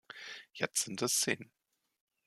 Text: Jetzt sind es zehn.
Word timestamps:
Jetzt 0.53 0.81
sind 0.85 1.03
es 1.03 1.19
zehn. 1.19 1.51